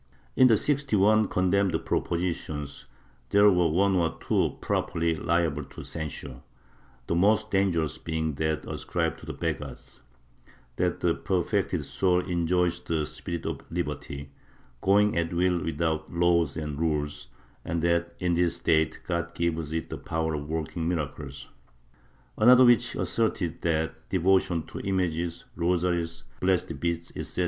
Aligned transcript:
In 0.35 0.47
the 0.47 0.57
sixty 0.57 0.95
one 0.95 1.27
condemned 1.27 1.79
propositions 1.85 2.87
there 3.29 3.51
were 3.51 3.67
one 3.69 3.93
or 3.95 4.17
two 4.19 4.57
properly 4.59 5.15
liable 5.15 5.63
to 5.65 5.83
censure, 5.83 6.41
the 7.05 7.13
most 7.13 7.51
dangerous 7.51 7.99
being 7.99 8.33
that 8.33 8.65
ascribed 8.65 9.19
to 9.19 9.27
the 9.27 9.33
Begghards— 9.35 9.99
that 10.77 11.01
the 11.01 11.13
perfected 11.13 11.85
soul 11.85 12.19
enjoys 12.21 12.79
the 12.79 13.05
spirit 13.05 13.45
of 13.45 13.61
liberty, 13.69 14.31
going 14.81 15.15
at 15.15 15.31
will 15.35 15.63
without 15.63 16.11
laws 16.11 16.57
or 16.57 16.65
rules, 16.67 17.27
and 17.63 17.83
that 17.83 18.15
in 18.17 18.33
this 18.33 18.55
state 18.55 19.01
God 19.05 19.35
gives 19.35 19.71
it 19.71 19.91
the 19.91 19.99
power 19.99 20.33
of 20.33 20.49
working 20.49 20.87
miracles. 20.89 21.49
Another 22.39 22.65
which 22.65 22.95
asserted 22.95 23.61
that 23.61 24.09
devotion 24.09 24.63
to 24.63 24.79
images, 24.79 25.45
rosaries, 25.55 26.23
blessed 26.39 26.79
beads 26.79 27.11
etc. 27.15 27.39